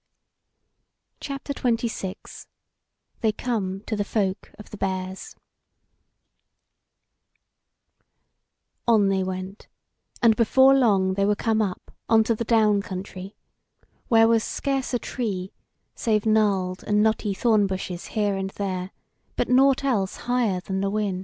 [1.19, 2.47] CHAPTER XXVI:
[3.21, 5.35] THEY COME TO THE FOLK OF THE BEARS
[8.87, 9.67] On they went,
[10.19, 13.35] and before long they were come up on to the down country,
[14.07, 15.53] where was scarce a tree,
[15.93, 18.89] save gnarled and knotty thorn bushes here and there,
[19.35, 21.19] but nought else higher than the whin.